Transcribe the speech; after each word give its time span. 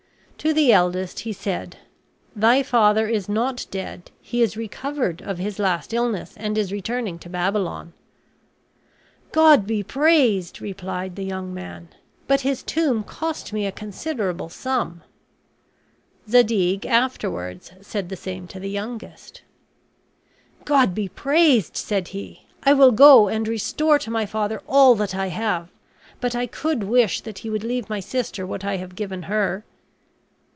To 0.43 0.55
the 0.55 0.73
eldest 0.73 1.19
he 1.19 1.33
said: 1.33 1.77
"Thy 2.35 2.63
father 2.63 3.07
is 3.07 3.29
not 3.29 3.67
dead; 3.69 4.09
he 4.23 4.41
is 4.41 4.57
recovered 4.57 5.21
of 5.21 5.37
his 5.37 5.59
last 5.59 5.93
illness, 5.93 6.33
and 6.35 6.57
is 6.57 6.71
returning 6.71 7.19
to 7.19 7.29
Babylon." 7.29 7.93
"God 9.31 9.67
be 9.67 9.83
praised," 9.83 10.59
replied 10.59 11.15
the 11.15 11.21
young 11.23 11.53
man; 11.53 11.89
"but 12.27 12.41
his 12.41 12.63
tomb 12.63 13.03
cost 13.03 13.53
me 13.53 13.67
a 13.67 13.71
considerable 13.71 14.49
sum." 14.49 15.03
Zadig 16.27 16.87
afterwards 16.87 17.73
said 17.81 18.09
the 18.09 18.15
same 18.17 18.47
to 18.47 18.59
the 18.59 18.67
youngest. 18.71 19.43
"God 20.65 20.95
be 20.95 21.07
praised," 21.07 21.77
said 21.77 22.07
he, 22.07 22.47
"I 22.63 22.73
will 22.73 22.93
go 22.93 23.27
and 23.27 23.47
restore 23.47 23.99
to 23.99 24.09
my 24.09 24.25
father 24.25 24.63
all 24.67 24.95
that 24.95 25.13
I 25.13 25.27
have; 25.27 25.69
but 26.19 26.35
I 26.35 26.47
could 26.47 26.81
wish 26.85 27.21
that 27.21 27.37
he 27.39 27.49
would 27.51 27.63
leave 27.63 27.91
my 27.91 27.99
sister 27.99 28.47
what 28.47 28.65
I 28.65 28.77
have 28.77 28.95
given 28.95 29.21
her." 29.23 29.65